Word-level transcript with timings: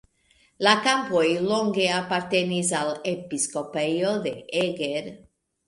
La 0.67 0.71
kampoj 0.87 1.25
longe 1.51 1.85
apartenis 1.99 2.73
al 2.81 2.91
episkopejo 3.13 4.17
de 4.27 4.35
Eger. 4.67 5.17